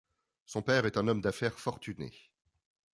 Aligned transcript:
Son 0.47 0.63
père 0.63 0.87
est 0.87 0.97
un 0.97 1.07
homme 1.07 1.21
d'affaires 1.21 1.59
fortuné. 1.59 2.11